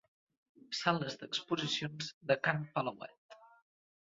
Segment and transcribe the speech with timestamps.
[0.77, 3.39] Sales d'exposicions de Can Palauet.